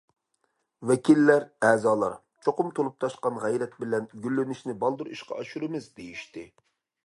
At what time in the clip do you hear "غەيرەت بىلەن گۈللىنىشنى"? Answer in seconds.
3.45-4.79